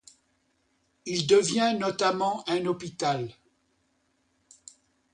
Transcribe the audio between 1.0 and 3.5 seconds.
Il devient notamment un hôpital.